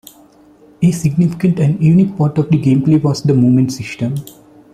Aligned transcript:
A 0.81 0.89
significant 0.89 1.59
and 1.59 1.79
unique 1.79 2.17
part 2.17 2.39
of 2.39 2.49
the 2.49 2.57
gameplay 2.59 2.99
was 2.99 3.21
the 3.21 3.35
movement 3.35 3.71
system. 3.71 4.15